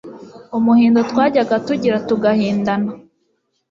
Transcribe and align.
umuhindo 0.57 0.99
twajyaga 1.09 1.55
tugira 1.67 1.97
tugahindana 2.07 2.91